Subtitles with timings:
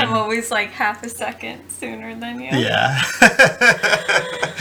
[0.00, 2.48] I'm always like half a second sooner than you.
[2.50, 3.02] yeah.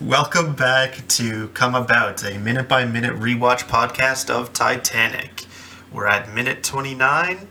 [0.00, 5.44] Welcome back to Come About, a minute by minute rewatch podcast of Titanic.
[5.92, 7.46] We're at minute 29.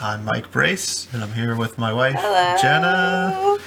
[0.00, 2.56] I'm Mike Brace, and I'm here with my wife, Hello.
[2.60, 3.58] Jena.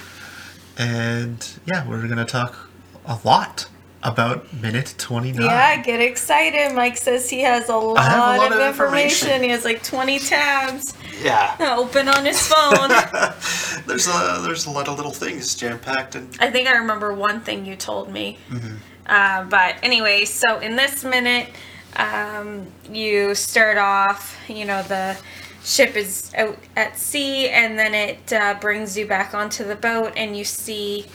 [0.76, 2.68] And yeah, we're going to talk
[3.06, 3.68] a lot
[4.06, 5.44] about minute 29.
[5.44, 6.74] Yeah, get excited.
[6.74, 9.28] Mike says he has a lot, have a lot of, of information.
[9.28, 9.42] information.
[9.42, 11.56] He has like 20 tabs Yeah.
[11.76, 12.88] open on his phone.
[13.86, 17.12] there's a there's a lot of little things jam packed and I think I remember
[17.12, 18.38] one thing you told me.
[18.48, 18.76] Mm-hmm.
[19.06, 21.48] Uh, but anyway, so in this minute,
[21.96, 25.16] um, you start off, you know, the
[25.64, 30.12] ship is out at sea, and then it uh, brings you back onto the boat,
[30.16, 31.06] and you see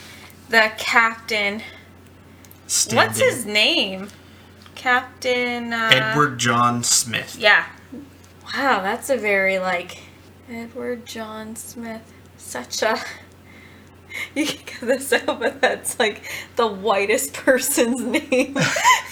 [0.48, 1.62] the captain.
[2.92, 4.08] What's his name?
[4.74, 5.72] Captain.
[5.74, 7.36] Uh, Edward John Smith.
[7.38, 7.66] Yeah.
[8.54, 9.98] Wow, that's a very like
[10.50, 12.12] Edward John Smith.
[12.36, 12.98] Such a.
[14.34, 18.58] You can get this out, but that's like the whitest person's name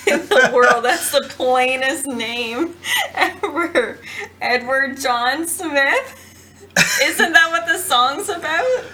[0.07, 0.85] in the world.
[0.85, 2.77] That's the plainest name
[3.15, 3.99] ever.
[4.43, 6.67] Edward John Smith.
[7.03, 8.85] Isn't that what the song's about?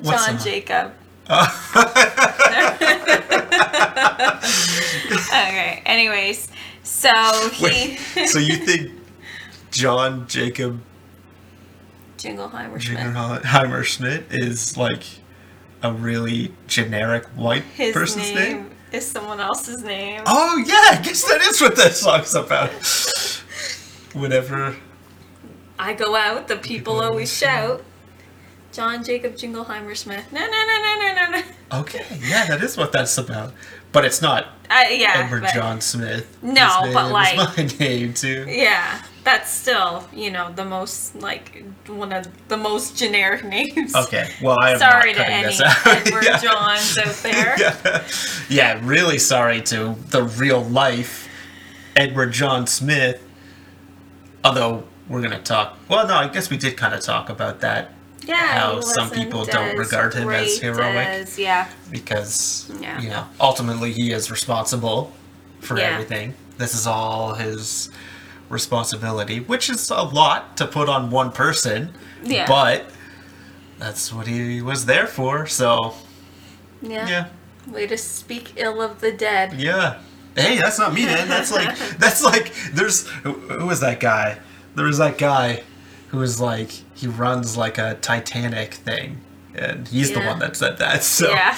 [0.00, 0.38] What John?
[0.38, 0.92] Jacob.
[1.26, 1.48] Uh,
[4.00, 5.82] Okay.
[5.86, 6.48] Anyways,
[6.82, 7.10] so
[7.52, 7.98] he Wait,
[8.28, 8.92] so you think
[9.70, 10.80] John Jacob
[12.18, 12.98] Jingleheimer Smith.
[12.98, 15.04] Jingleheimer Smith is like
[15.82, 18.70] a really generic white His person's name, name?
[18.92, 20.22] is someone else's name.
[20.26, 22.70] Oh yeah, I guess that is what that song's about.
[24.12, 24.76] Whenever
[25.78, 27.84] I go out, the people always shout.
[28.72, 30.30] John Jacob Jingleheimer Smith.
[30.32, 31.80] No, no, no, no, no, no, no.
[31.80, 33.52] Okay, yeah, that is what that's about.
[33.92, 35.14] But it's not Uh, yeah.
[35.24, 36.38] Edward but- John Smith.
[36.42, 38.46] No, but name is like- my name too.
[38.48, 43.94] Yeah, that's still, you know, the most like one of the most generic names.
[43.96, 45.56] Okay, well I am Sorry to any.
[45.86, 46.38] Edward Yeah.
[46.38, 47.56] Johns out there.
[47.58, 48.02] yeah.
[48.48, 51.28] yeah, really sorry to the real life
[51.96, 53.20] Edward John Smith.
[54.44, 55.76] Although we're gonna talk.
[55.88, 57.92] Well, no, I guess we did kind of talk about that
[58.26, 61.06] Yeah, How some people don't regard him as heroic.
[61.08, 63.00] as- yeah, because Yeah.
[63.00, 65.12] you know ultimately he is responsible
[65.60, 65.84] for Yeah.
[65.94, 66.34] everything.
[66.58, 67.88] This is all his
[68.50, 71.94] responsibility, which is a lot to put on one person.
[72.22, 72.46] Yeah.
[72.46, 72.90] But
[73.78, 75.46] that's what he was there for.
[75.46, 75.94] So
[76.82, 77.24] yeah, yeah.
[77.66, 79.54] Way to speak ill of the dead.
[79.54, 79.98] Yeah.
[80.36, 81.28] Hey, that's not me, man.
[81.28, 84.38] That's like that's like there's who, who was that guy?
[84.74, 85.62] There was that guy
[86.10, 89.20] who was like he runs like a Titanic thing,
[89.54, 91.02] and he's the one that said that.
[91.02, 91.56] So Yeah.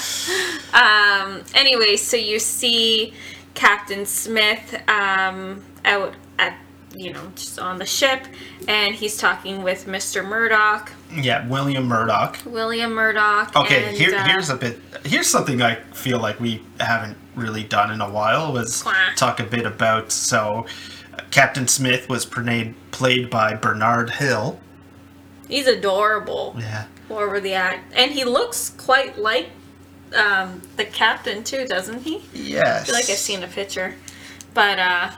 [0.73, 1.43] Um.
[1.55, 3.13] Anyway, so you see
[3.55, 6.57] Captain Smith um, out at
[6.95, 8.25] you know just on the ship,
[8.69, 10.27] and he's talking with Mr.
[10.27, 12.39] Murdoch, yeah, William Murdoch.
[12.47, 13.55] William Murdoch.
[13.55, 14.79] Okay, and, here uh, here's a bit.
[15.05, 19.15] Here's something I feel like we haven't really done in a while was Quah.
[19.17, 20.13] talk a bit about.
[20.13, 20.67] So,
[21.31, 24.59] Captain Smith was played played by Bernard Hill.
[25.49, 26.55] He's adorable.
[26.59, 26.87] Yeah.
[27.09, 29.51] Whoever the act, and he looks quite like
[30.17, 32.17] um, the captain too, doesn't he?
[32.19, 32.87] I Yes.
[32.87, 33.95] feel like I've seen a picture,
[34.55, 35.11] but uh,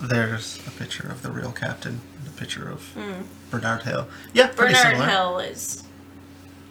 [0.00, 2.94] There's a picture of the real captain and a picture of
[3.50, 4.08] Bernard Hill.
[4.32, 4.50] Yeah.
[4.52, 5.06] Bernard similar.
[5.06, 5.82] Hill is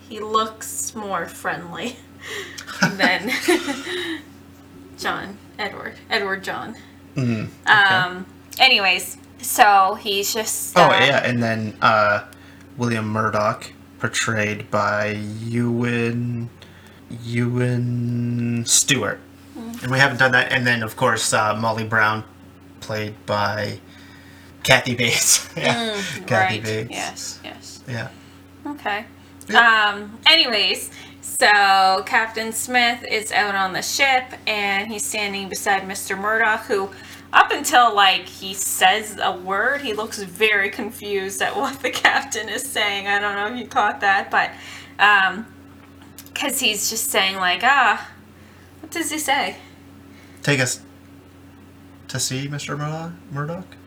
[0.10, 1.96] he looks more friendly
[2.98, 3.32] than
[4.98, 6.76] John Edward Edward John.
[7.16, 8.26] Mhm, Um.
[8.60, 10.78] Anyways, so he's just.
[10.78, 12.24] Oh uh, yeah, and then uh,
[12.78, 15.12] William Murdoch, portrayed by
[15.42, 16.50] Ewan
[17.24, 19.20] Ewan Stewart,
[19.58, 19.84] Mm.
[19.84, 20.52] and we haven't done that.
[20.52, 22.24] And then of course uh, Molly Brown,
[22.80, 23.80] played by
[24.64, 25.50] Kathy Bates.
[25.58, 26.64] yeah, mm, Kathy right.
[26.64, 26.92] Bates.
[26.92, 27.40] Yes.
[27.44, 27.80] Yes.
[27.88, 28.08] Yeah.
[28.66, 29.06] Okay.
[29.50, 29.94] Yeah.
[29.96, 30.18] Um.
[30.28, 30.92] Anyways,
[31.22, 36.20] so Captain Smith is out on the ship, and he's standing beside Mr.
[36.20, 36.92] Murdoch, who.
[37.34, 42.50] Up until like he says a word, he looks very confused at what the captain
[42.50, 43.08] is saying.
[43.08, 44.52] I don't know if you caught that, but
[45.00, 45.48] um,
[46.26, 48.10] because he's just saying like, ah,
[48.82, 49.56] what does he say?
[50.44, 50.82] Take us
[52.10, 52.78] to see Mr.
[52.78, 53.14] Murdoch.
[53.32, 53.78] Murdoch.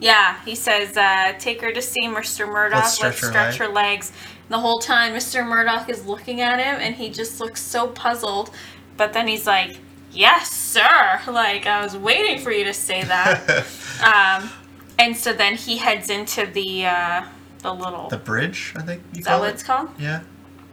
[0.00, 2.46] Yeah, he says, uh, take her to see Mr.
[2.48, 2.82] Murdoch.
[2.82, 4.12] Let's stretch her leg." her legs.
[4.52, 5.46] The whole time, Mr.
[5.48, 8.50] Murdoch is looking at him, and he just looks so puzzled.
[8.98, 9.78] But then he's like,
[10.12, 11.20] yes, sir.
[11.26, 13.48] Like, I was waiting for you to say that.
[14.42, 14.50] um,
[14.98, 17.24] and so then he heads into the, uh,
[17.62, 19.54] the little, the bridge, I think you is that what it.
[19.54, 19.88] it's called?
[19.98, 20.20] Yeah,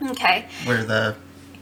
[0.09, 0.47] Okay.
[0.65, 1.15] where the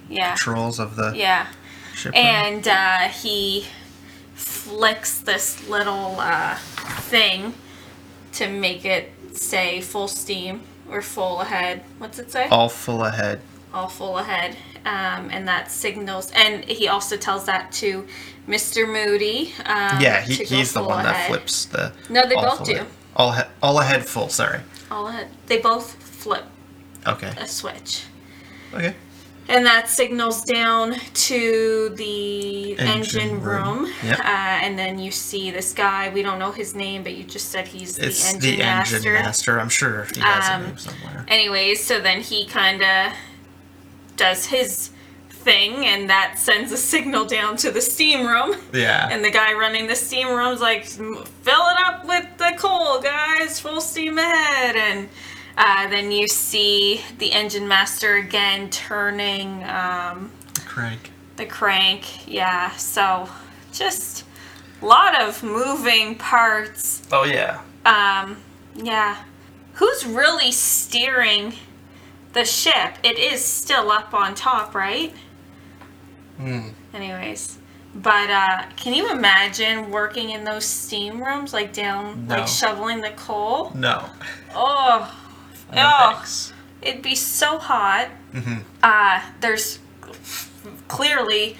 [0.09, 0.31] Yeah.
[0.31, 1.45] patrols of the Yeah.
[1.93, 2.15] ship.
[2.15, 3.67] and uh, he
[4.33, 6.55] flicks this little uh,
[7.11, 7.53] thing
[8.31, 11.83] to make it say full steam or full ahead.
[11.97, 12.47] What's it say?
[12.49, 13.41] All full ahead.
[13.73, 14.55] all full ahead.
[14.85, 18.07] Um, and that signals, and he also tells that to
[18.47, 18.87] Mr.
[18.87, 19.53] Moody.
[19.65, 21.91] Um, yeah, he, he's the one that flips the.
[22.09, 22.73] No, they both do.
[22.75, 22.87] ahead.
[23.15, 24.29] All he- all ahead full.
[24.29, 24.61] Sorry.
[24.89, 25.27] All ahead.
[25.47, 26.45] They both flip
[27.05, 27.33] Okay.
[27.37, 28.03] a switch.
[28.73, 28.95] Okay.
[29.49, 32.87] And that signals down to the engine,
[33.21, 33.83] Engine room.
[33.83, 33.93] room.
[34.03, 34.19] Yep.
[34.19, 36.09] Uh, and then you see this guy.
[36.09, 38.95] We don't know his name, but you just said he's It's the engine the master.
[38.97, 39.59] engine master.
[39.59, 41.25] I'm sure he has Um, a name somewhere.
[41.29, 43.13] Anyways, so then he kind of
[44.17, 44.89] does his
[45.29, 48.55] thing, and that sends a signal down to the steam room.
[48.73, 49.07] Yeah.
[49.09, 51.21] And the guy running the steam room's like, fill
[51.69, 54.75] it up with the coal, guys, full steam ahead.
[54.75, 55.07] And
[55.57, 60.31] uh, then you see the engine master again turning um,
[60.65, 61.11] Crank.
[61.37, 62.27] the crank.
[62.27, 63.29] Yeah, so
[63.73, 64.23] just
[64.81, 67.01] a lot of moving parts.
[67.11, 67.61] Oh yeah.
[67.85, 68.37] Um,
[68.75, 69.23] yeah.
[69.73, 71.53] Who's really steering
[72.33, 72.95] the ship?
[73.03, 75.13] It is still up on top, right?
[76.37, 76.69] Hmm.
[76.93, 77.57] Anyways.
[77.95, 82.35] But uh, can you imagine working in those steam rooms, like down, No.
[82.35, 83.71] like shoveling the coal?
[83.73, 84.05] No.
[84.53, 85.11] Oh,
[85.75, 86.23] Oh,
[86.81, 88.09] it'd be so hot.
[88.33, 88.63] Mhm.
[88.83, 89.79] Uh, there's
[90.87, 91.57] clearly,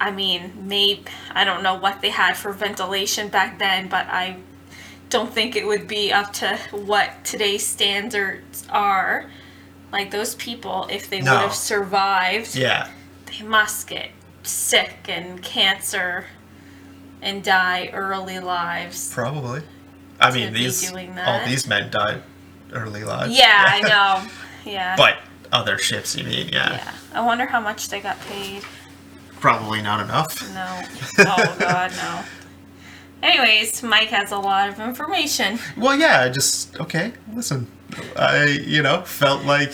[0.00, 4.36] I mean, maybe, I don't know what they had for ventilation back then, but I
[5.10, 9.30] don't think it would be up to what today's standards are.
[9.90, 11.32] Like those people, if they No.
[11.32, 12.88] would have survived, Yeah.
[13.26, 14.10] they must get
[14.42, 16.26] sick and cancer
[17.22, 19.10] and die early lives.
[19.12, 19.62] Probably.
[20.20, 22.22] I mean, these all these men died
[22.72, 23.36] early lives.
[23.36, 23.80] Yeah, I
[24.24, 24.30] know.
[24.70, 24.96] Yeah.
[24.96, 25.18] But
[25.52, 26.48] other ships, you mean?
[26.48, 26.72] Yeah.
[26.72, 26.94] yeah.
[27.14, 28.62] I wonder how much they got paid.
[29.40, 30.42] Probably not enough.
[30.54, 30.82] No.
[31.30, 32.22] Oh God, no.
[33.22, 35.58] Anyways, Mike has a lot of information.
[35.76, 36.22] Well, yeah.
[36.22, 37.12] I just okay.
[37.34, 37.66] Listen,
[38.16, 39.72] I you know felt like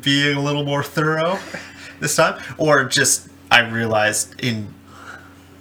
[0.00, 1.38] being a little more thorough
[2.00, 4.72] this time, or just I realized in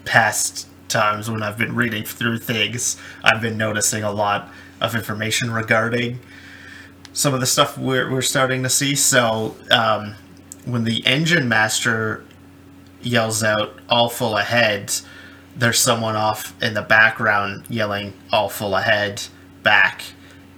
[0.05, 4.49] past times when I've been reading through things, I've been noticing a lot
[4.79, 6.19] of information regarding
[7.15, 8.93] some of the stuff we're, we're starting to see.
[8.93, 10.15] So, um,
[10.65, 12.25] when the engine master
[13.01, 14.93] yells out all full ahead,
[15.55, 19.23] there's someone off in the background yelling all full ahead
[19.63, 20.03] back.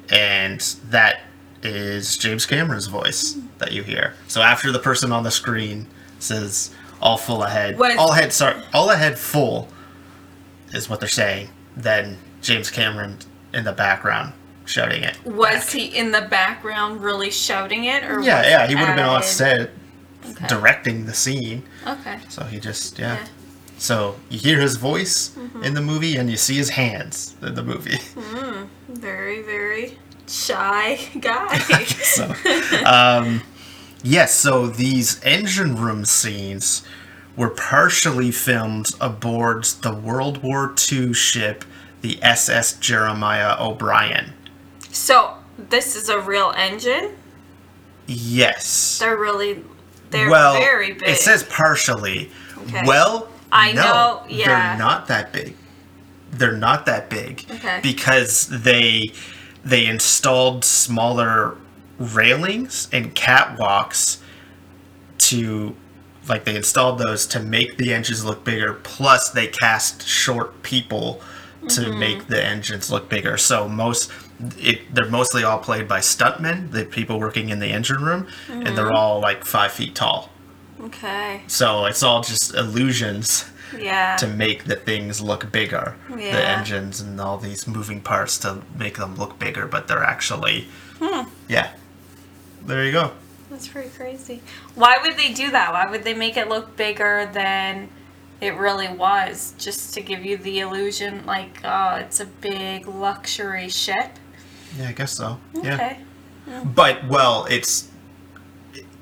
[0.10, 0.60] And
[0.90, 1.22] that
[1.62, 4.16] is James Cameron's voice that you hear.
[4.28, 5.86] So after the person on the screen
[6.18, 9.68] says all full ahead, all ahead, sorry, all ahead full
[10.74, 11.50] is what they're saying.
[11.76, 13.20] Then James Cameron
[13.54, 14.34] in the background
[14.68, 15.18] shouting it.
[15.26, 15.70] Was back.
[15.70, 19.24] he in the background really shouting it, or Yeah, yeah, he would have been on
[19.24, 19.72] set
[20.30, 20.48] Okay.
[20.48, 21.64] directing the scene.
[21.86, 22.20] Okay.
[22.30, 23.14] So he just yeah.
[23.14, 23.20] Yeah.
[23.20, 23.34] Mm-hmm.
[23.80, 27.64] So you hear his voice in the movie and you see his hands in the
[27.64, 28.00] movie.
[28.90, 31.58] Very, very shy guy.
[31.86, 32.34] so
[32.86, 33.42] um
[34.04, 36.84] yes, so these engine room scenes
[37.36, 41.64] were partially filmed aboard the World War II ship
[42.02, 44.34] the SS Jeremiah O'Brien.
[44.98, 47.16] So this is a real engine.
[48.08, 49.00] Yes.
[49.00, 49.64] They're really,
[50.10, 51.10] they're well, very big.
[51.10, 52.30] it says partially.
[52.58, 52.82] Okay.
[52.86, 54.46] Well, I no, know, yeah.
[54.72, 55.56] they're not that big.
[56.32, 57.80] They're not that big Okay.
[57.82, 59.12] because they
[59.64, 61.58] they installed smaller
[62.00, 64.20] railings and catwalks
[65.20, 65.76] to
[66.28, 71.22] like they installed those to make the engines look bigger plus they cast short people
[71.70, 72.00] to Mm-hmm.
[72.00, 74.12] make the engines look bigger so most
[74.58, 78.66] it, they're mostly all played by stuntmen the people working in the engine room and
[78.78, 78.96] they're Mm-hmm.
[78.96, 80.30] all like five feet tall
[80.82, 81.42] okay.
[81.48, 84.16] so it's all just illusions Yeah.
[84.18, 85.96] to make the things look bigger.
[86.08, 90.68] The engines and all these moving parts to make them look bigger, but they're actually.
[91.00, 91.28] Hmm.
[91.50, 91.72] Yeah.
[92.66, 93.12] There you go.
[93.50, 94.42] That's pretty crazy.
[94.76, 95.74] Why would they do that?
[95.74, 97.90] Why would they make it look bigger than
[98.40, 99.54] it really was?
[99.58, 104.12] Just to give you the illusion, like, oh, it's a big luxury ship.
[104.78, 105.40] Yeah, I guess so.
[105.54, 105.76] Yeah.
[105.76, 106.00] Okay.
[106.66, 107.90] But, well, it's.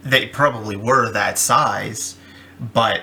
[0.04, 2.18] They probably were that size,
[2.74, 3.02] but.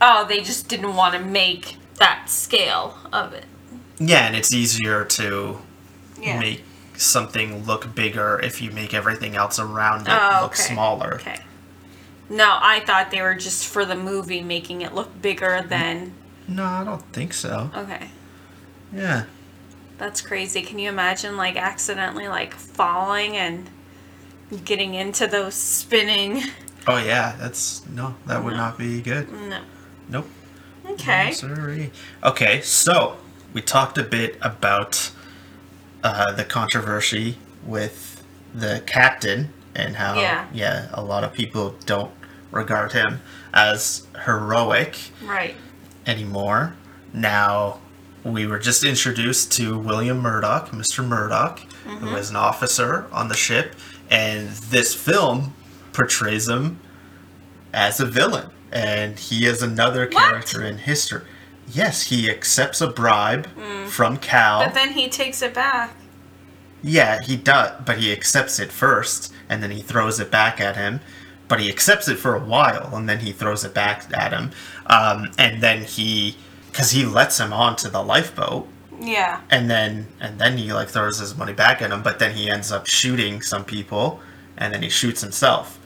[0.00, 3.44] Oh, they just didn't want to make that scale of it.
[3.98, 5.58] Yeah, and it's easier to
[6.20, 6.38] Yeah.
[6.40, 6.64] make
[6.96, 10.62] something look bigger if you make everything else around it Oh, look okay.
[10.62, 11.14] smaller.
[11.14, 11.38] Okay.
[12.28, 16.14] No, I thought they were just for the movie making it look bigger than.
[16.48, 17.70] No, I don't think so.
[17.76, 18.08] Okay.
[18.92, 19.24] Yeah.
[20.02, 20.62] That's crazy.
[20.62, 23.70] Can you imagine like accidentally like falling and
[24.64, 26.42] getting into those spinning?
[26.88, 27.86] Oh, yeah, that's.
[27.86, 29.30] No, that would not be good.
[29.30, 29.60] No.
[30.08, 30.26] Nope.
[30.90, 31.30] Okay.
[31.30, 31.92] Sorry.
[32.24, 33.18] Okay, so
[33.52, 35.12] we talked a bit about
[36.02, 40.48] uh, the controversy with the captain and how Yeah.
[40.52, 42.10] yeah a lot of people don't
[42.50, 43.20] regard him
[43.54, 45.54] as heroic Right.
[46.04, 46.74] anymore.
[47.12, 47.78] Now,
[48.24, 51.04] we were just introduced to William Murdoch, Mr.
[51.06, 53.74] Murdoch, who is an officer on the ship,
[54.10, 55.54] and this film
[55.92, 56.78] portrays him
[57.72, 58.50] as a villain.
[58.70, 60.12] And he is another What?
[60.12, 61.22] character in history.
[61.68, 63.46] Yes, he accepts a bribe
[63.86, 64.64] from Cal.
[64.64, 65.94] But then he takes it back.
[66.82, 70.76] Yeah, he does, but he accepts it first, and then he throws it back at
[70.76, 71.00] him.
[71.48, 74.50] But he accepts it for a while, and then he throws it back at him.
[74.86, 76.36] Um, and then he,
[76.72, 78.66] because he lets him onto the lifeboat,
[79.00, 79.40] Yeah.
[79.50, 82.02] and then and then he like throws his money back at him.
[82.02, 84.20] But then he ends up shooting some people,
[84.56, 85.78] and then he shoots himself.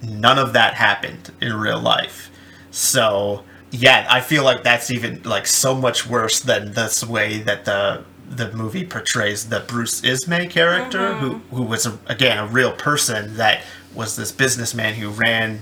[0.00, 2.30] None of that happened in real life.
[2.70, 7.64] So yeah, I feel like that's even like so much worse than this way that
[7.64, 11.56] the the movie portrays the Bruce Ismay character, who mm-hmm.
[11.56, 13.62] who was a, again a real person that
[13.94, 15.60] was this businessman who ran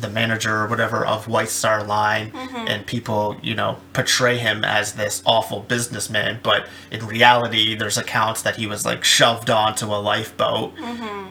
[0.00, 4.94] the manager or whatever of White Star Line, and people, you know, portray him as
[4.94, 6.40] this awful businessman.
[6.42, 10.72] But in reality, there's accounts that he was like shoved onto a lifeboat,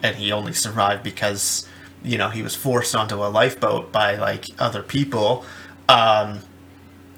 [0.03, 1.67] and he only survived because,
[2.03, 5.45] you know, he was forced onto a lifeboat by like other people.
[5.87, 6.39] Um,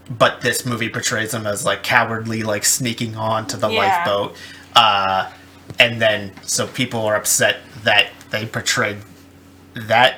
[0.10, 3.78] but this movie portrays him as like cowardly, like sneaking onto the Yeah.
[3.80, 4.36] lifeboat.
[4.76, 5.30] Uh,
[5.80, 8.98] and then, so people are upset that they portrayed
[9.74, 10.16] that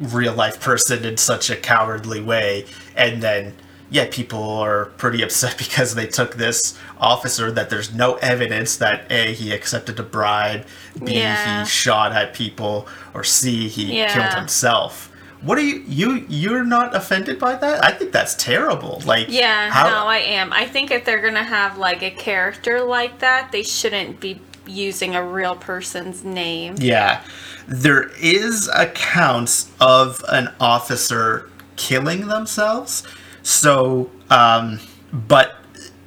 [0.00, 3.54] real life person in such a cowardly way and then
[3.90, 9.10] yeah people are pretty upset because they took this officer that there's no evidence that
[9.10, 10.64] a he accepted a bribe
[11.04, 11.60] b Yeah.
[11.60, 14.12] he shot at people or c he Yeah.
[14.12, 15.10] killed himself
[15.42, 19.70] what are you you you're not offended by that i think that's terrible like Yeah,
[19.70, 20.52] how no, I am.
[20.54, 25.14] I think if they're gonna have like a character like that, they shouldn't be using
[25.14, 26.76] a real person's name.
[26.78, 27.22] Yeah.
[27.66, 33.02] There is accounts of an officer killing themselves.
[33.42, 34.80] So, um,
[35.12, 35.56] but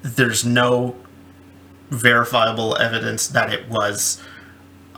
[0.02, 0.96] there's no
[1.90, 4.22] verifiable evidence that it was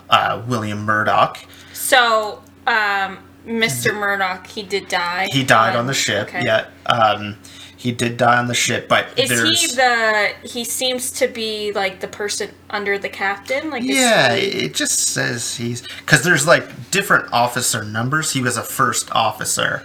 [0.09, 1.39] uh, William Murdoch.
[1.73, 3.93] So, um, Mr.
[3.93, 5.27] Murdoch, he did die.
[5.31, 6.27] He died on the ship.
[6.27, 6.43] okay.
[6.43, 6.67] Yeah.
[6.85, 7.37] Um,
[7.79, 10.33] he did die on the ship, but Is he the?
[10.43, 13.69] He seems to be like the person under the captain.
[13.69, 18.33] Like, Yeah, he- it just says he's because there's like different officer numbers.
[18.33, 19.83] He was a first officer,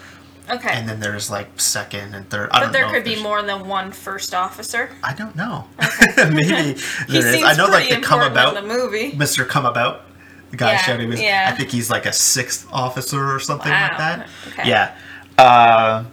[0.51, 0.71] okay.
[0.73, 2.49] and then there's like second and third.
[2.51, 4.91] I but there could be more than one first officer.
[5.05, 5.69] I don't know.
[6.17, 6.73] Maybe
[7.09, 7.45] there He is.
[7.45, 9.13] I know like the come about the movie.
[9.13, 9.47] Mr.
[9.49, 10.03] Come About.
[10.51, 11.51] The guy Yeah, he yeah.
[11.53, 14.29] I think he's like a sixth officer or something Wow, like that.
[14.49, 14.69] okay.
[14.69, 14.97] Yeah.
[15.39, 16.05] Uh,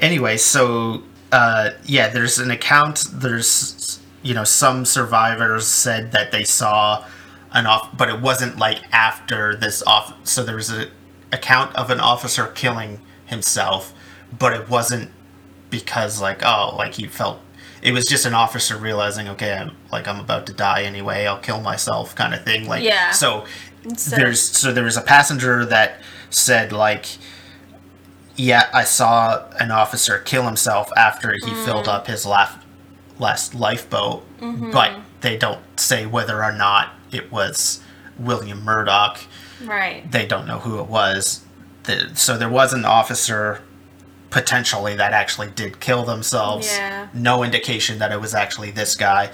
[0.00, 1.02] anyway, so
[1.32, 3.06] uh, yeah, there's an account.
[3.12, 7.04] There's you know some survivors said that they saw
[7.52, 10.14] an off, but it wasn't like after this off.
[10.26, 10.88] So there was an
[11.32, 13.92] account of an officer killing himself,
[14.38, 15.10] but it wasn't
[15.70, 17.40] because like oh like he felt
[17.82, 21.38] it was just an officer realizing okay I'm like I'm about to die anyway I'll
[21.40, 23.10] kill myself kind of thing like Yeah.
[23.12, 23.46] so
[23.82, 27.06] Instead- there's so there was a passenger that said like
[28.36, 32.58] yeah I saw an officer kill himself after he filled up his last
[33.18, 34.24] last lifeboat
[34.72, 37.80] but they don't say whether or not it was
[38.18, 39.20] William Murdoch
[39.64, 40.10] Right.
[40.10, 41.44] they don't know who it was.
[41.84, 43.62] The, so there was an officer
[44.30, 46.66] potentially that actually did kill themselves.
[46.66, 47.08] Yeah.
[47.14, 49.30] No indication that it was actually this guy.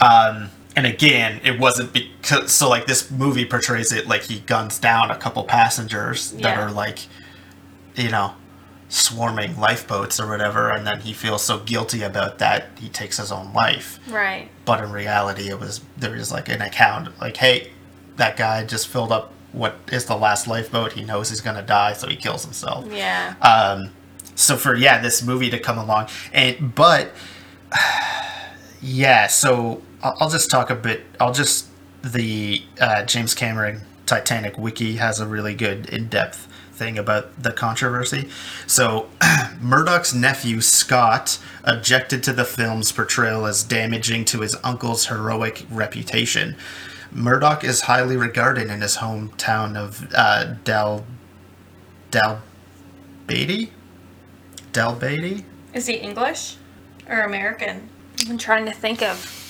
[0.00, 4.78] Um, and again, it wasn't because so like this movie portrays it like he guns
[4.78, 6.98] down a couple passengers that are like,
[7.94, 8.34] you know,
[8.88, 13.32] swarming lifeboats or whatever, and then he feels so guilty about that he takes his
[13.32, 14.48] own life Right.
[14.66, 17.70] but in reality it was there is like an account like hey
[18.16, 21.94] that guy just filled up what is the last lifeboat he knows he's gonna die
[21.94, 23.34] so he kills himself Yeah.
[23.40, 23.90] um
[24.34, 27.12] so for yeah this movie to come along and but
[28.80, 31.68] yeah so i'll, just talk a bit i'll just
[32.02, 38.28] the uh, james cameron titanic wiki has a really good in-depth thing about the controversy
[38.66, 39.08] so
[39.60, 46.56] murdoch's nephew scott objected to the film's portrayal as damaging to his uncle's heroic reputation
[47.12, 51.04] murdoch is highly regarded in his hometown of uh, Dal
[52.10, 52.42] Dal
[53.26, 53.72] Beatty?
[54.72, 55.44] Del Beatty?
[55.72, 56.56] Is he English
[57.08, 57.88] or American?
[58.28, 59.40] I'm trying to think of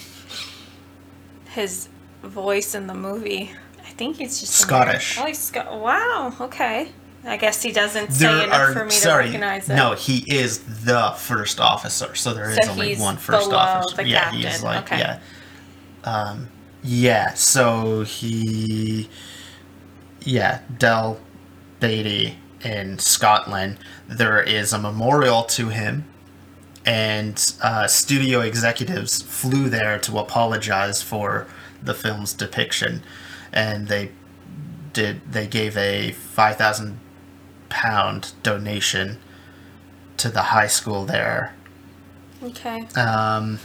[1.50, 1.88] his
[2.23, 3.52] voice in the movie.
[3.81, 5.17] I think he's just Scottish.
[5.17, 5.23] American.
[5.23, 5.81] Oh, he's Scot.
[5.81, 6.35] Wow.
[6.41, 6.93] Okay.
[7.25, 9.75] I guess he doesn't say There enough are for me sorry, to recognize it.
[9.76, 14.02] no, he is the first officer, so there is So only one first officer.
[14.02, 14.99] yeah, he's captain, like okay.
[14.99, 15.21] yeah.
[16.05, 16.49] Um,
[16.83, 19.09] yeah, so he,
[20.25, 21.21] yeah, Del
[21.79, 23.79] Beatty in Scotland.
[24.09, 26.05] There is a memorial to him,
[26.85, 31.47] and uh, studio executives flew there to apologize for
[31.81, 33.05] the film's depiction,
[33.52, 34.11] and they
[34.93, 35.21] did.
[35.31, 36.99] They gave a five thousand
[37.73, 39.19] pound donation
[40.19, 41.55] to the high school there
[42.43, 42.87] Okay.
[42.97, 43.59] um,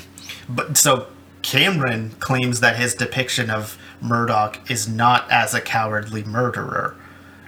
[0.48, 1.06] but so
[1.42, 6.94] Cameron claims that his depiction of Murdoch is not as a cowardly murderer,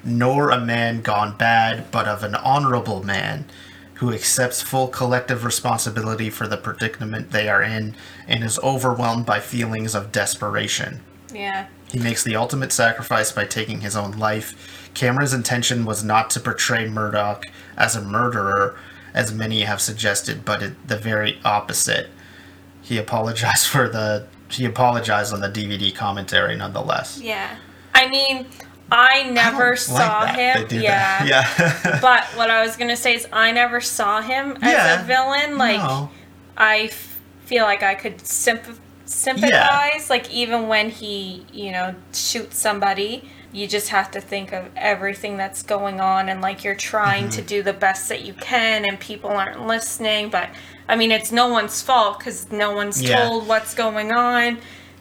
[0.02, 3.44] nor a man gone bad, but of an honorable man
[3.94, 7.94] who accepts full collective responsibility for the predicament they are in
[8.26, 11.00] and is overwhelmed by feelings of desperation.
[11.32, 11.66] Yeah.
[11.88, 14.79] He makes the ultimate sacrifice by taking his own life.
[14.94, 18.76] Cameron's intention was not to portray Murdoch as a murderer,
[19.14, 22.10] as many have suggested, but it, the very opposite.
[22.82, 27.20] He apologized for the he apologized on the DVD commentary nonetheless.
[27.22, 27.56] Yeah.
[27.94, 28.46] I mean,
[28.90, 30.66] I never don't saw like him.
[30.82, 31.24] Yeah.
[31.24, 31.80] that.
[31.84, 31.98] Yeah.
[32.00, 35.00] But what I was gonna say is, I never saw him as Yeah.
[35.02, 35.56] a villain.
[35.56, 36.10] Like, No.
[36.56, 40.10] I f- feel like I could sympath- sympathize.
[40.10, 45.36] Like, even when he, you know, shoots somebody, you just have to think of everything
[45.36, 47.30] that's going on, and like you're trying Mm-hmm.
[47.30, 50.30] to do the best that you can, and people aren't listening.
[50.30, 50.50] But
[50.88, 53.16] I mean, it's no one's fault because no one's Yeah.
[53.16, 54.58] told what's going on.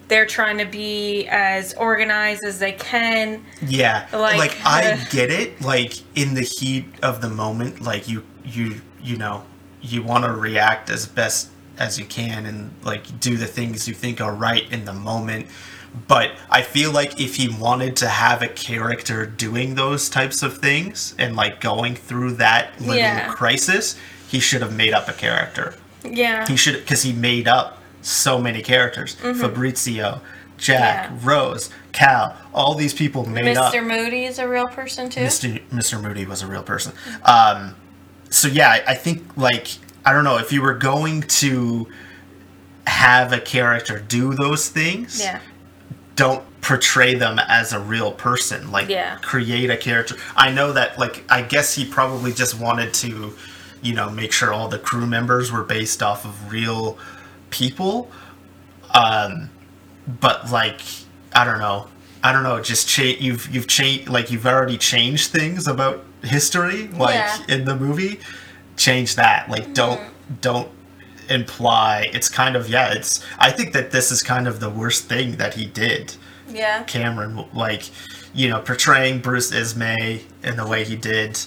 [0.08, 3.44] They're trying to be as organized as they can.
[3.62, 5.60] Yeah, Like, like, I get it.
[5.60, 9.44] Like in the heat of the moment, like you you you know
[9.80, 13.94] you want to react as best as you can and like do the things you
[13.94, 15.46] think are right in the moment.
[16.06, 20.58] But I feel like if he wanted to have a character doing those types of
[20.58, 23.28] things and like going through that living Yeah.
[23.32, 23.96] crisis,
[24.28, 25.74] he should have made up a character.
[26.04, 26.46] Yeah.
[26.46, 29.14] He should because he made up so many characters.
[29.16, 30.20] Fabrizio,
[30.56, 31.26] Jack, Mm-hmm.
[31.28, 31.30] Yeah.
[31.32, 33.74] Rose, Cal, all these people made up.
[33.74, 33.84] Mr.
[33.86, 35.20] Moody is a real person too.
[35.20, 35.60] Mr.
[35.70, 36.00] Mr.
[36.00, 36.92] Moody was a real person.
[37.24, 37.74] Um,
[38.30, 39.68] so yeah, I think like
[40.06, 41.88] I don't know if you were going to
[42.86, 45.40] have a character do those things, Yeah.
[46.20, 48.70] Don't portray them as a real person.
[48.70, 49.16] Like Yeah.
[49.22, 50.16] create a character.
[50.36, 53.34] I know that like I guess he probably just wanted to,
[53.80, 56.98] you know, make sure all the crew members were based off of real
[57.48, 58.10] people.
[58.92, 59.48] Um,
[60.20, 60.82] but like
[61.34, 61.88] I don't know.
[62.22, 62.60] I don't know.
[62.60, 67.38] Just cha- you've you've changed like you've already changed things about history like Yeah.
[67.48, 68.20] in the movie.
[68.76, 69.48] Change that.
[69.48, 70.02] Like don't
[70.42, 70.68] don't
[71.30, 75.04] imply it's kind of yeah it's i think that this is kind of the worst
[75.04, 76.14] thing that he did
[76.48, 76.82] Yeah.
[76.84, 77.90] cameron like
[78.34, 81.38] you know portraying bruce ismay in the way he did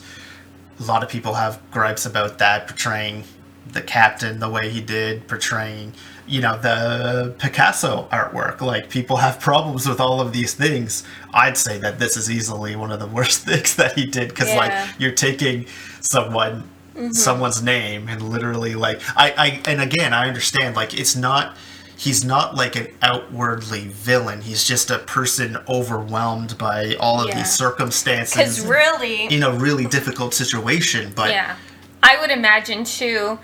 [0.80, 3.24] a lot of people have gripes about that portraying
[3.72, 5.93] the captain the way he did portraying
[6.28, 11.58] you know the picasso artwork like people have problems with all of these things i'd
[11.58, 14.58] say that this is easily one of the worst things that he did because Yeah.
[14.58, 15.65] like you're taking
[16.00, 16.69] someone
[17.12, 21.58] someone's name and literally like I, I and again i understand like it's not
[21.97, 24.41] he's not like an outwardly villain.
[24.41, 27.38] He's just a person overwhelmed by all of Yeah.
[27.38, 31.56] these circumstances Because really, in a really difficult situation but yeah,
[32.01, 33.39] I would imagine too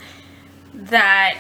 [0.74, 1.38] that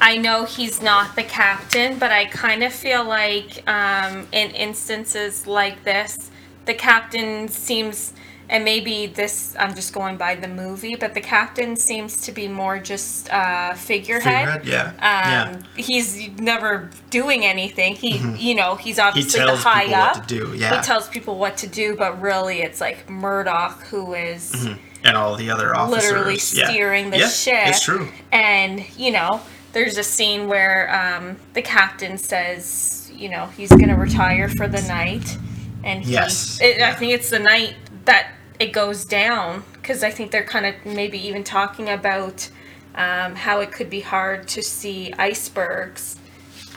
[0.00, 5.46] I know he's not the captain, but I kind of feel like um, in instances
[5.46, 6.30] like this,
[6.66, 8.12] the captain seems,
[8.48, 12.46] and maybe this, I'm just going by the movie, but the captain seems to be
[12.48, 14.62] more just uh, figurehead.
[14.62, 14.66] Figurehead,
[15.00, 17.94] yeah Um, He's never doing anything.
[17.96, 20.16] He, you know, he's obviously the tells high people up.
[20.16, 20.76] what to do, yeah.
[20.76, 25.16] He tells people what to do, but really, it's like Murdoch who is yeah and
[25.16, 26.68] all the other officers literally yeah.
[26.68, 27.68] steering the yeah, ship.
[27.68, 29.40] it's true And you know,
[29.72, 34.82] there's a scene where um, the captain says, you know, he's gonna retire for the
[34.82, 35.36] night,
[35.84, 36.60] and he, Yes.
[36.60, 37.74] it, I think it's the night
[38.06, 42.48] that it goes down because I think they're kind of maybe even talking about
[42.94, 46.16] um, how it could be hard to see icebergs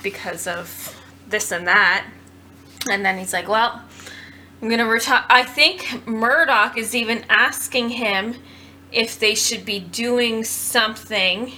[0.04, 0.96] because of
[1.28, 2.06] this and that.
[2.90, 3.82] And then he's like, well,
[4.62, 5.26] I'm gonna retire.
[5.30, 8.36] I think Murdoch is even asking him
[8.92, 11.54] if they should be doing something,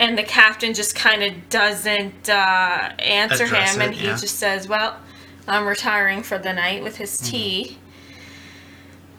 [0.00, 4.16] and the captain just kind of doesn't uh, answer Address him, it, and he yeah.
[4.16, 4.96] just says, "Well,
[5.46, 7.78] I'm retiring for the night" with his tea.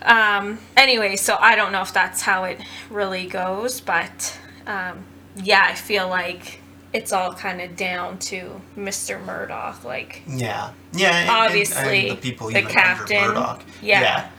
[0.02, 0.60] Um.
[0.78, 2.60] Anyway, so I don't know if that's how it
[2.90, 5.04] really goes, but um,
[5.36, 6.62] yeah, I feel like
[6.94, 9.24] it's all kind of down to Mr.
[9.24, 10.24] Murdoch, like.
[10.28, 13.62] yeah yeah and- Obviously, and the people the even captain, Murdoch.
[13.82, 14.30] yeah.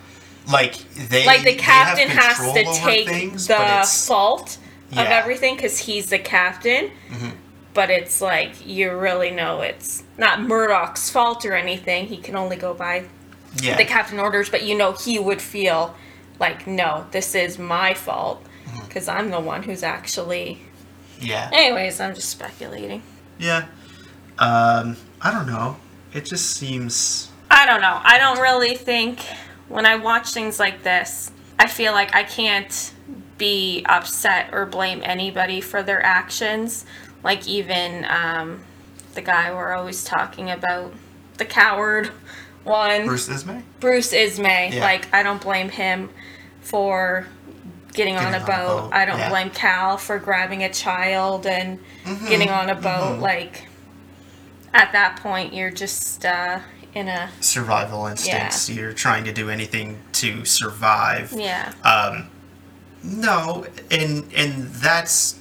[0.51, 4.59] like they like the captain has to take things, the fault
[4.93, 7.29] of everything because he's the captain Mm-hmm.
[7.75, 12.07] but it's like you really know it's not Murdoch's fault or anything.
[12.07, 13.05] He can only go by
[13.57, 13.77] Yeah.
[13.77, 15.95] the captain orders, but you know he would feel
[16.39, 18.87] like no, this is my fault Mm-hmm.
[18.87, 20.61] because I'm the one who's actually.
[21.19, 21.51] yeah.
[21.53, 23.03] Anyways, I'm just speculating.
[23.39, 23.67] Yeah.
[24.39, 25.77] Um, I don't know.
[26.13, 27.31] It just seems.
[27.51, 28.01] I don't know.
[28.05, 29.21] I don't really think
[29.69, 32.93] when I watch things like this, I feel like I can't
[33.39, 36.85] be upset or blame anybody for their actions.
[37.25, 38.63] Like even um,
[39.15, 40.93] the guy we're always talking about,
[41.39, 42.13] the coward
[42.65, 43.63] one, Bruce Ismay?
[43.81, 44.71] Bruce Ismay.
[44.75, 44.81] Yeah.
[44.83, 46.11] Like I don't blame him
[46.61, 47.27] for
[47.93, 48.81] getting, on, a Getting on a boat.
[48.83, 49.29] boat, I don't yeah.
[49.31, 52.29] blame Cal for grabbing a child and Mm-hmm.
[52.29, 53.19] getting on a boat.
[53.21, 53.67] Like
[54.73, 56.61] at that point, you're just uh,
[56.95, 58.71] in a Survival instincts.
[58.71, 61.33] You're trying to do anything to survive.
[61.33, 61.73] yeah.
[61.85, 62.31] Um,
[63.03, 65.39] no, and and that's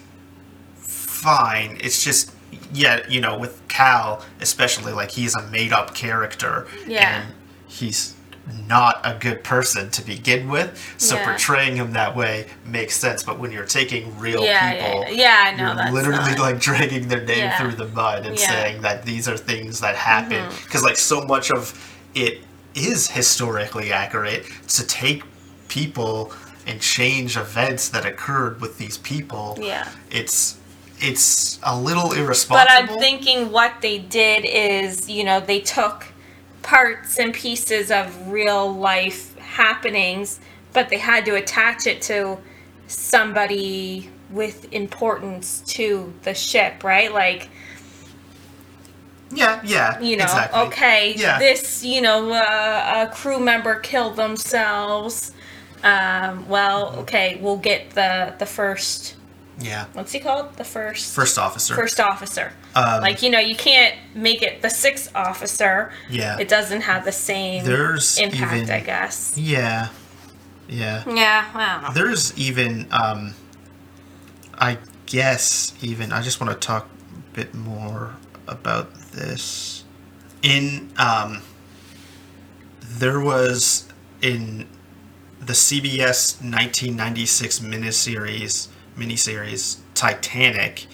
[0.78, 1.78] fine.
[1.82, 2.32] It's just
[2.74, 6.68] yeah, you know, with Cal, especially like he's a made up character.
[6.86, 7.22] Yeah.
[7.22, 7.34] And
[7.68, 8.14] he's
[8.68, 10.70] not a good person to begin with.
[10.98, 11.24] So Yeah.
[11.30, 13.24] portraying him that way makes sense.
[13.24, 15.44] But when you're taking real Yeah, people yeah, yeah.
[15.48, 18.36] I know you're that's literally not- like dragging their name through the mud and.
[18.36, 18.52] Mm-hmm.
[18.54, 21.62] saying that these are things that happen because like so much of
[22.16, 22.42] it
[22.76, 25.24] is historically accurate to take
[25.68, 26.34] people
[26.68, 29.88] and change events that occurred with these people Yeah.
[30.12, 30.56] it's
[31.02, 32.66] it's a little irresponsible.
[32.68, 36.08] But I'm thinking what they did is, you know, they took
[36.62, 40.40] parts and pieces of real life happenings,
[40.74, 42.38] but they had to attach it to
[42.88, 47.12] somebody with importance to the ship, right?
[47.14, 47.50] Like,
[49.32, 50.62] yeah yeah you know, exactly.
[50.62, 51.38] okay, Yeah.
[51.40, 55.34] this, you know, uh, a crew member killed themselves.
[55.84, 59.16] Um, well, okay, we'll get the the first.
[59.62, 60.56] Yeah What's he called?
[60.58, 61.14] The first.
[61.14, 62.54] first officer first officer.
[62.76, 65.92] Um, like you know, you can't make it the sixth officer.
[66.10, 69.38] yeah It doesn't have the same There's impact, even- I guess.
[69.38, 69.90] yeah
[70.68, 71.92] yeah Yeah, I.
[71.94, 73.34] There's even, um,
[74.54, 76.88] I guess, even, I just want to talk
[77.32, 78.16] a bit more
[78.48, 79.84] about this.
[80.44, 81.42] In, um,
[82.82, 83.88] there was
[84.22, 84.68] in
[85.40, 88.68] the CBS 1996 miniseries,
[89.00, 90.86] miniseries Titanic,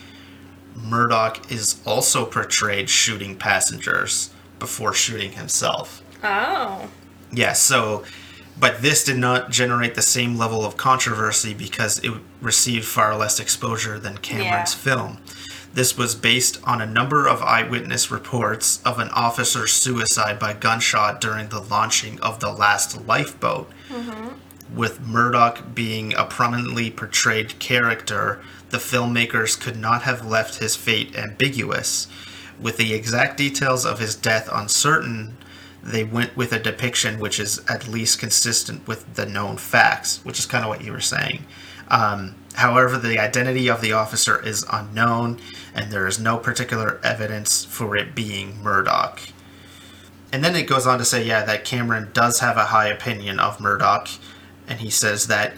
[0.76, 6.02] Murdoch is also portrayed shooting passengers before shooting himself.
[6.24, 6.90] Oh,
[7.32, 8.04] Yeah, so,
[8.58, 13.40] but this did not generate the same level of controversy because it received far less
[13.40, 14.80] exposure than Cameron's Yeah.
[14.94, 15.18] film.
[15.74, 21.20] This was based on a number of eyewitness reports of an officer's suicide by gunshot
[21.20, 23.70] during the launching of the last lifeboat.
[23.90, 24.28] Mm-hmm.
[24.74, 31.16] With Murdoch being a prominently portrayed character, the filmmakers could not have left his fate
[31.16, 32.08] ambiguous.
[32.60, 35.38] With the exact details of his death uncertain,
[35.84, 40.40] they went with a depiction which is at least consistent with the known facts, which
[40.40, 41.46] is kind of what you were saying.
[41.90, 45.40] Um, however, the identity of the officer is unknown,
[45.76, 49.22] and there is no particular evidence for it being Murdoch.
[50.32, 53.40] And then it goes on to say, yeah, that Cameron does have a high opinion
[53.40, 54.10] of Murdoch,
[54.68, 55.54] and he says that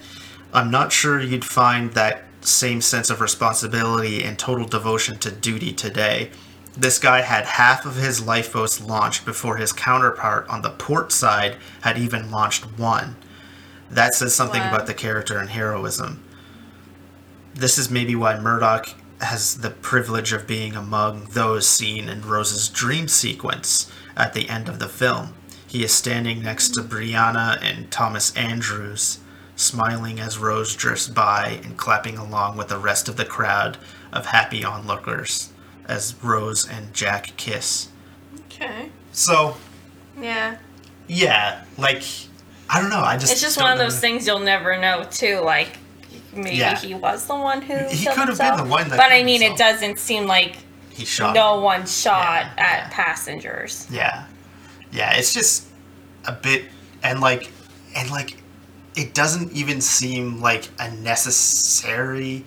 [0.53, 5.73] I'm not sure you'd find that same sense of responsibility and total devotion to duty
[5.73, 6.31] today.
[6.75, 11.57] This guy had half of his lifeboats launched before his counterpart on the port side
[11.81, 13.15] had even launched one.
[13.89, 14.69] That says something Wow.
[14.75, 16.23] about the character and heroism.
[17.55, 18.89] This is maybe why Murdoch
[19.21, 24.69] has the privilege of being among those seen in Rose's dream sequence at the end
[24.69, 25.33] of the film.
[25.67, 29.19] He is standing next to Brianna and Thomas Andrews,
[29.55, 33.77] smiling as Rose drifts by and clapping along with the rest of the crowd
[34.13, 35.49] of happy onlookers
[35.85, 37.89] as Rose and Jack kiss.
[38.45, 38.89] okay.
[39.11, 39.57] So,
[40.19, 40.57] Yeah.
[41.07, 42.03] yeah, like,
[42.69, 42.99] I don't know.
[43.01, 43.31] I just.
[43.31, 43.85] It's just one of know.
[43.85, 45.39] those things you'll never know, too.
[45.39, 45.77] Like,
[46.33, 46.77] maybe Yeah.
[46.77, 49.23] he was the one who He killed could have been the one that But I
[49.23, 50.57] mean, it doesn't seem like
[50.91, 51.33] He shot.
[51.33, 52.89] no one shot Yeah, at yeah.
[52.91, 53.87] passengers.
[53.89, 54.23] Yeah.
[54.91, 55.67] Yeah, it's just
[56.25, 56.65] a bit
[57.03, 57.51] and like
[57.95, 58.37] and like
[58.95, 62.43] it doesn't even seem like a necessary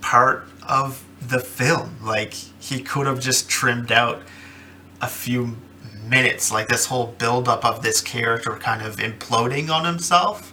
[0.00, 1.96] part of the film.
[2.02, 4.22] Like he could have just trimmed out
[5.00, 5.56] a few
[6.06, 10.52] minutes, like this whole buildup of this character kind of imploding on himself.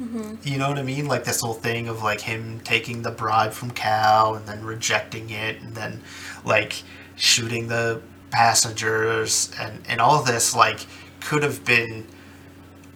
[0.00, 0.34] Mm-hmm.
[0.44, 1.06] You know what I mean?
[1.06, 5.30] Like this whole thing of like him taking the bribe from Cal and then rejecting
[5.30, 6.02] it and then
[6.44, 6.82] like
[7.16, 10.80] shooting the passengers and, and all this like
[11.20, 12.06] could have been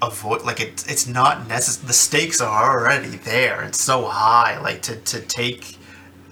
[0.00, 4.82] avoid like it, it's not necessary the stakes are already there it's so high like
[4.82, 5.76] to, to take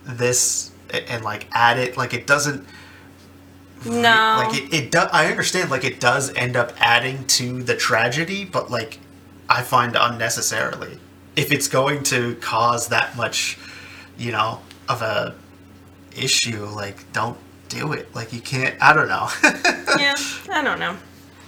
[0.04, 2.66] this and, and like add it like it doesn't
[3.86, 4.44] No.
[4.44, 8.44] like it, it does i understand like it does end up adding to the tragedy
[8.44, 8.98] but like
[9.48, 10.98] i find unnecessarily
[11.36, 13.56] if it's going to cause that much
[14.18, 15.34] you know of a
[16.16, 17.38] issue like don't
[17.70, 19.28] do it like you can't i don't know
[19.98, 20.14] yeah,
[20.50, 20.96] I don't know.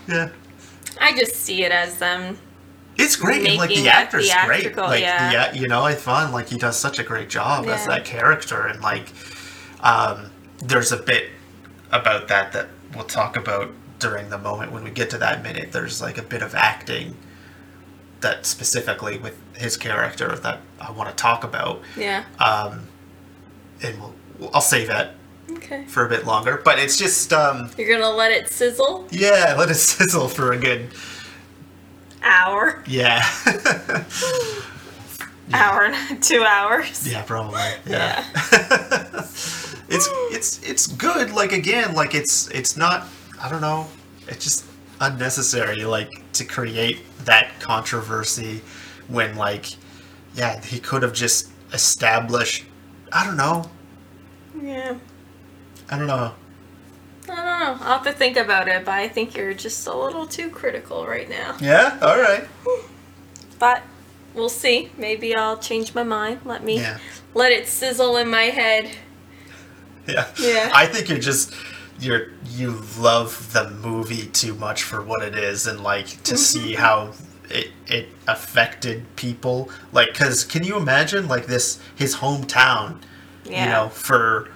[0.09, 0.31] yeah
[1.01, 2.39] I just see it as them.
[2.97, 5.51] it's great and like the actor's great like yeah.
[5.51, 8.67] the, you know i find like he does such a great job as that character
[8.67, 9.09] and like
[9.81, 11.29] um there's a bit
[11.91, 15.73] about that that we'll talk about during the moment when we get to that minute
[15.73, 17.17] there's like a bit of acting
[18.21, 22.25] that specifically with his character that i want to talk about Yeah.
[22.39, 22.87] um
[23.83, 24.15] and we'll
[24.55, 25.15] i'll save that
[25.73, 25.85] Okay.
[25.87, 29.07] for a bit longer but it's just um You're gonna let it sizzle?
[29.11, 30.89] yeah let it sizzle for a good
[32.23, 32.85] Hour.
[32.87, 33.25] yeah
[35.55, 37.07] Hour and two hours.
[37.07, 37.61] Yeah, probably.
[37.85, 38.25] Yeah.
[39.89, 41.33] it's it's it's good.
[41.33, 43.07] Like again, like it's it's not.
[43.43, 43.89] I don't know.
[44.29, 44.65] It's just
[45.01, 45.85] unnecessary.
[45.85, 48.63] Like to create that controversy
[49.09, 49.75] when like,
[50.35, 52.65] yeah, he could have just established.
[53.13, 53.69] I don't know.
[54.63, 54.95] Yeah.
[55.93, 56.33] I don't know.
[57.29, 57.79] I don't know.
[57.87, 61.07] I'll have to think about it, but I think you're just a little too critical
[61.07, 61.57] right now.
[61.61, 61.99] Yeah.
[62.03, 62.49] All right.
[63.59, 63.83] But
[64.35, 64.91] we'll see.
[64.97, 66.41] Maybe I'll change my mind.
[66.45, 66.99] Let me Yeah.
[67.35, 68.91] let it sizzle in my head.
[70.09, 70.27] Yeah.
[70.41, 70.71] Yeah.
[70.75, 71.53] I think you're just
[72.01, 76.37] you're you love the movie too much for what it is and like to Mm-hmm.
[76.37, 77.13] see how
[77.49, 82.97] it it affected people like cuz can you imagine like this his hometown
[83.45, 83.65] Yeah.
[83.65, 84.49] you know for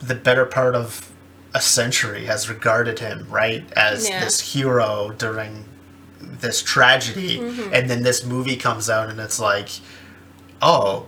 [0.00, 1.10] the better part of
[1.54, 4.24] a century has regarded him right as Yeah.
[4.24, 5.64] this hero during
[6.20, 7.74] this tragedy Mm-hmm.
[7.74, 9.68] and then this movie comes out and it's like
[10.62, 11.06] oh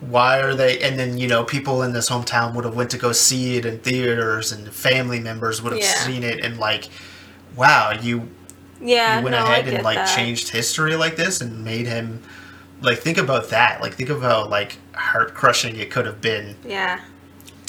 [0.00, 2.96] why are they and then you know people in this hometown would have went to
[2.98, 5.94] go see it in theaters and family members would have Yeah.
[5.94, 6.88] seen it and like
[7.56, 8.28] wow you
[8.80, 9.18] Yeah.
[9.18, 10.14] you went no, ahead and like that.
[10.16, 12.22] changed history like this and made him
[12.80, 16.56] like think about that like think of how like heart crushing it could have been
[16.64, 17.00] Yeah.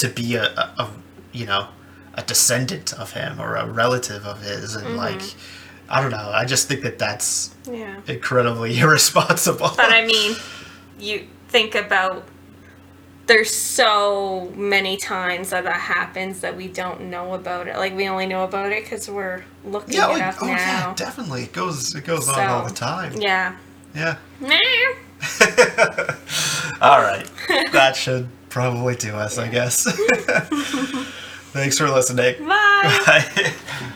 [0.02, 0.90] To be a, a, a
[1.32, 1.68] you know
[2.14, 4.88] a descendant of him or a relative of his Mm-hmm.
[4.88, 5.22] and like
[5.90, 8.00] i don't know i just think that that's Yeah.
[8.08, 10.36] incredibly irresponsible But I mean,
[11.00, 12.26] you think about
[13.28, 17.78] there's so many times that that happens that we don't know about it.
[17.78, 20.94] Like we only know about it because we're looking yeah, it like, up oh yeah
[20.98, 23.56] definitely it goes it goes on all the time Yeah.
[23.96, 24.58] yeah Nah.
[26.82, 27.28] all right
[27.72, 29.84] that should probably to us i guess
[31.54, 33.02] thanks for listening Bye.
[33.36, 33.92] Bye.